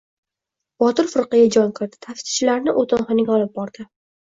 [0.83, 2.01] Botir firqaga jon kirdi.
[2.07, 3.89] Taftishchilarni o‘tinxonaga olib bordi.